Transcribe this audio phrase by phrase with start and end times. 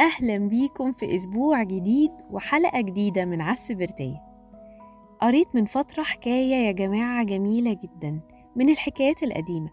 [0.00, 4.22] أهلا بيكم في أسبوع جديد وحلقة جديدة من عس بردية
[5.20, 8.20] قريت من فترة حكاية يا جماعة جميلة جدا
[8.56, 9.70] من الحكايات القديمة.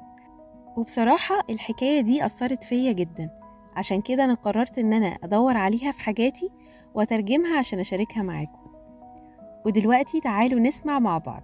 [0.78, 3.30] وبصراحة الحكاية دي أثرت فيا جدا.
[3.76, 6.50] عشان كده أنا قررت إن أنا أدور عليها في حاجاتي
[6.94, 8.72] وأترجمها عشان أشاركها معاكم.
[9.66, 11.44] ودلوقتي تعالوا نسمع مع بعض.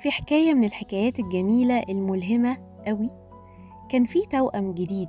[0.00, 2.56] في حكاية من الحكايات الجميلة الملهمة
[2.86, 3.10] قوي.
[3.88, 5.08] كان في توأم جديد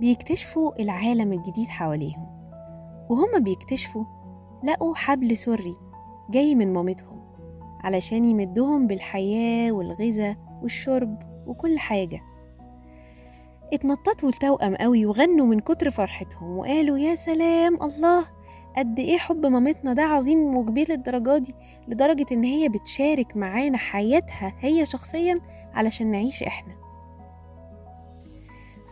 [0.00, 2.26] بيكتشفوا العالم الجديد حواليهم
[3.10, 4.04] وهم بيكتشفوا
[4.64, 5.76] لقوا حبل سري
[6.30, 7.20] جاي من مامتهم
[7.80, 12.20] علشان يمدهم بالحياة والغذاء والشرب وكل حاجة.
[13.72, 18.24] اتنططوا التوأم قوي وغنوا من كتر فرحتهم وقالوا يا سلام الله
[18.78, 21.54] قد إيه حب مامتنا ده عظيم وكبير للدرجة دي
[21.88, 25.38] لدرجة إن هي بتشارك معانا حياتها هي شخصيا
[25.74, 26.74] علشان نعيش إحنا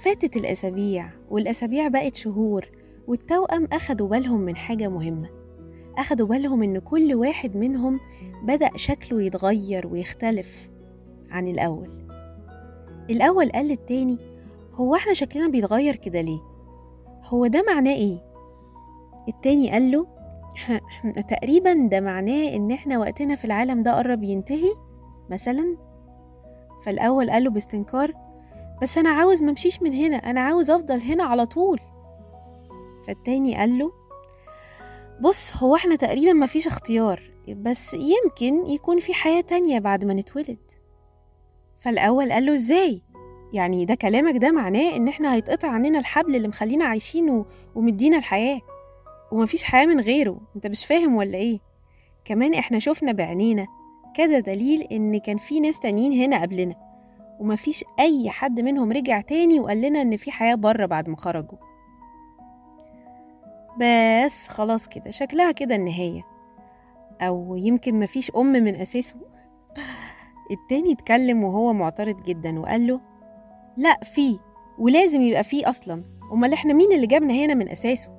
[0.01, 2.69] فاتت الأسابيع والأسابيع بقت شهور
[3.06, 5.28] والتوأم أخدوا بالهم من حاجة مهمة
[5.98, 8.00] أخدوا بالهم إن كل واحد منهم
[8.43, 10.69] بدأ شكله يتغير ويختلف
[11.31, 11.89] عن الأول
[13.11, 14.19] الأول قال للتاني
[14.75, 16.41] هو إحنا شكلنا بيتغير كده ليه؟
[17.25, 18.36] هو ده معناه إيه؟
[19.28, 20.06] التاني قال له
[21.28, 24.70] تقريبا ده معناه إن إحنا وقتنا في العالم ده قرب ينتهي
[25.30, 25.77] مثلا؟
[26.84, 28.12] فالأول قال له باستنكار
[28.82, 31.80] بس أنا عاوز ممشيش من هنا أنا عاوز أفضل هنا على طول.
[33.06, 33.92] فالتاني قال له
[35.20, 40.58] بص هو إحنا تقريبا مفيش اختيار بس يمكن يكون في حياة تانية بعد ما نتولد.
[41.80, 43.02] فالأول قال له إزاي؟
[43.52, 47.44] يعني ده كلامك ده معناه إن إحنا هيتقطع عننا الحبل اللي مخلينا عايشين.
[47.74, 48.60] ومدينا الحياة.
[49.32, 50.41] ومفيش حياة من غيره.
[50.56, 51.58] انت مش فاهم ولا إيه؟
[52.24, 53.66] كمان إحنا شفنا بعينينا
[54.14, 56.74] كذا دليل إن كان في ناس تانيين هنا قبلنا
[57.41, 61.58] ومفيش أي حد منهم رجع تاني وقال لنا إن في حياة بره بعد ما خرجوا.
[63.80, 66.22] بس خلاص كده شكلها كده النهاية.
[67.20, 69.16] أو يمكن مفيش أم من أساسه.
[70.50, 73.00] التاني اتكلم وهو معترض جدا وقال له
[73.76, 74.38] لا في
[74.78, 76.04] ولازم يبقى في أصلا.
[76.32, 78.10] أمال إحنا مين اللي جابنا هنا من أساسه؟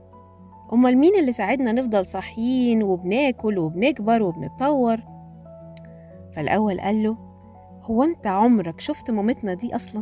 [0.74, 4.98] أمال مين اللي ساعدنا نفضل صاحيين وبناكل وبنكبر وبنتطور؟
[6.36, 7.18] فالأول قال له
[7.84, 10.02] هو أنت عمرك شفت مامتنا دي أصلا؟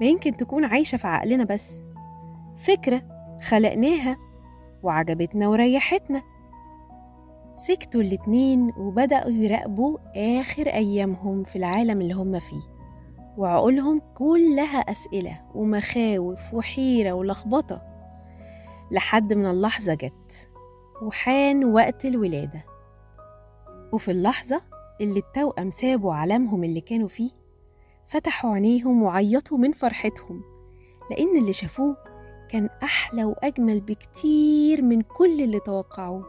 [0.00, 1.84] ما يمكن تكون عايشة في عقلنا بس.
[2.56, 3.02] فكرة
[3.48, 4.16] خلقناها
[4.82, 6.22] وعجبتنا وريحتنا.
[7.56, 12.62] سكتوا الاتنين وبدأوا يراقبوا آخر أيامهم في العالم اللي هم فيه
[13.36, 17.87] وعقولهم كلها أسئلة ومخاوف وحيرة ولخبطة.
[18.90, 20.48] لحد من اللحظة جت
[21.02, 22.62] وحان وقت الولادة.
[23.92, 24.62] وفي اللحظة
[25.00, 27.30] اللي التوأم سابوا عالمهم اللي كانوا فيه
[28.06, 30.42] فتحوا عينيهم وعيطوا من فرحتهم
[31.10, 31.96] لأن اللي شافوه
[32.50, 36.26] كان أحلى وأجمل بكتير من كل اللي توقعوه.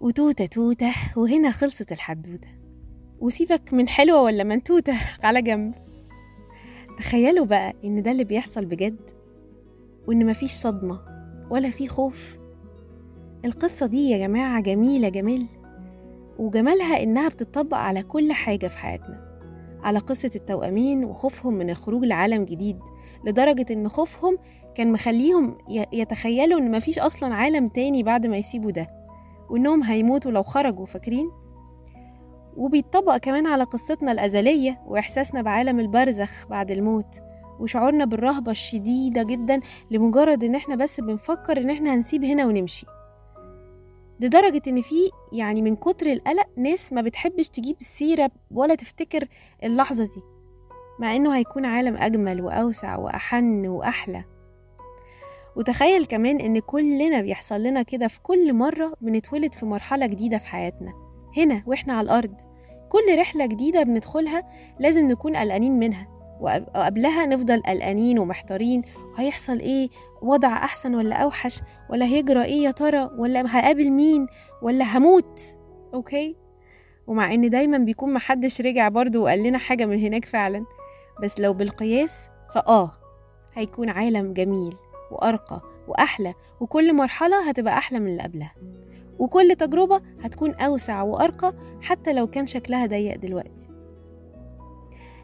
[0.00, 2.48] وتوتة توتة وهنا خلصت الحدوتة.
[3.18, 5.74] وسيبك من حلوة ولا منتوتة على جنب.
[6.98, 9.10] تخيلوا بقى إن ده اللي بيحصل بجد؟
[10.10, 11.00] وإن مفيش صدمة
[11.50, 12.38] ولا في خوف
[13.44, 15.46] القصة دي يا جماعة جميلة جميل
[16.38, 19.38] وجمالها إنها بتطبق على كل حاجة في حياتنا
[19.82, 22.78] على قصة التوأمين وخوفهم من الخروج لعالم جديد
[23.26, 24.38] لدرجة إن خوفهم
[24.74, 25.58] كان مخليهم
[25.92, 28.90] يتخيلوا إن مفيش أصلا عالم تاني بعد ما يسيبوا ده
[29.50, 31.30] وإنهم هيموتوا لو خرجوا فاكرين؟
[32.56, 37.29] وبيتطبق كمان على قصتنا الأزلية وإحساسنا بعالم البرزخ بعد الموت
[37.60, 39.60] وشعورنا بالرهبة الشديدة جدا
[39.90, 42.86] لمجرد إن إحنا بس بنفكر إن إحنا هنسيب هنا ونمشي.
[44.20, 49.28] لدرجة إن في يعني من كتر القلق ناس ما بتحبش تجيب السيرة ولا تفتكر
[49.64, 50.22] اللحظة دي
[50.98, 54.24] مع إنه هيكون عالم أجمل وأوسع وأحن وأحلى.
[55.56, 60.46] وتخيل كمان إن كلنا بيحصل لنا كده في كل مرة بنتولد في مرحلة جديدة في
[60.46, 60.92] حياتنا.
[61.36, 62.34] هنا وإحنا على الأرض
[62.88, 64.42] كل رحلة جديدة بندخلها
[64.80, 66.19] لازم نكون قلقانين منها.
[66.40, 68.82] وقبلها نفضل قلقانين ومحتارين
[69.16, 69.88] هيحصل إيه؟
[70.22, 71.60] وضع أحسن ولا أوحش؟
[71.90, 74.26] ولا هيجرى إيه يا ترى؟ ولا هقابل مين؟
[74.62, 75.40] ولا هموت؟
[75.94, 76.36] أوكي؟
[77.06, 80.64] ومع إن دايما بيكون محدش رجع برضه وقال لنا حاجة من هناك فعلا.
[81.22, 82.92] بس لو بالقياس فآه
[83.54, 84.74] هيكون عالم جميل
[85.10, 88.54] وأرقى وأحلى وكل مرحلة هتبقى أحلى من اللي قبلها.
[89.18, 93.69] وكل تجربة هتكون أوسع وأرقى حتى لو كان شكلها ضيق دلوقتي.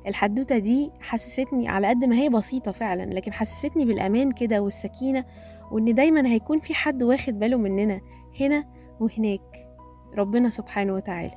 [0.06, 5.24] الحدوتة دي حسستني على قد ما هي بسيطة فعلا لكن حسستني بالأمان كده والسكينة
[5.70, 8.00] وإن دايما هيكون في حد واخد باله مننا
[8.40, 8.64] هنا
[9.00, 9.66] وهناك.
[10.18, 11.34] ربنا سبحانه وتعالى.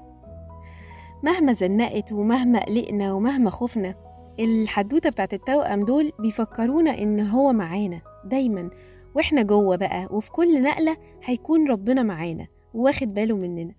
[1.24, 3.96] مهما زنقت ومهما قلقنا ومهما خفنا
[4.40, 8.70] الحدوتة بتاعت التوأم دول بيفكرونا إن هو معانا دايما.
[9.16, 13.74] وإحنا جوه بقى وفي كل نقلة هيكون ربنا معانا واخد باله مننا.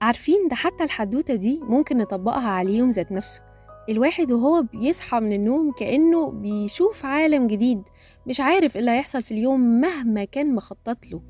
[0.00, 3.40] عارفين ده حتى الحدوتة دي ممكن نطبقها على اليوم ذات نفسه.
[3.88, 7.82] الواحد وهو بيصحى من النوم كأنه بيشوف عالم جديد
[8.26, 11.20] مش عارف اللي هيحصل في اليوم مهما كان مخطط له.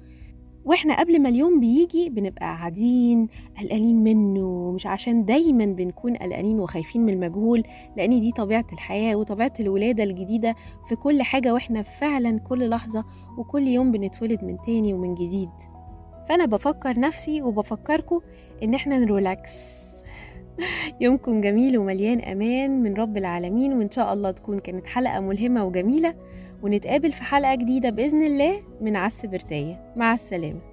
[0.65, 3.29] وإحنا قبل ما اليوم بيجي بنبقى قاعدين
[3.61, 7.63] قلقانين منه مش عشان دايما بنكون قلقانين وخايفين من المجهول
[7.97, 10.55] لأن دي طبيعة الحياة وطبيعة الولادة الجديدة
[10.89, 13.05] في كل حاجة وإحنا فعلا كل لحظة
[13.39, 15.51] وكل يوم بنتولد من تاني ومن جديد.
[16.29, 18.21] فأنا بفكر نفسي وبفكركم
[18.63, 19.83] إن إحنا نريلاكس.
[21.01, 26.15] يومكم جميل ومليان أمان من رب العالمين وإن شاء الله تكون كانت حلقة ملهمة وجميلة
[26.63, 29.93] ونتقابل في حلقة جديدة بإذن الله من عس برتاية.
[29.97, 30.72] مع السلامة.